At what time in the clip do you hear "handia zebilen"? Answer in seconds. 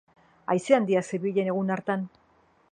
0.77-1.53